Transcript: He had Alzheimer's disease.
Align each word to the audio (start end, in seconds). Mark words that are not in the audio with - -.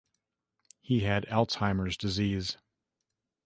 He 0.81 1.01
had 1.01 1.27
Alzheimer's 1.27 1.95
disease. 1.95 2.57